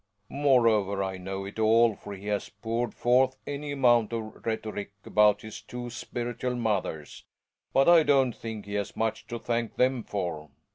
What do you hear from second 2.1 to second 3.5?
he has poured forth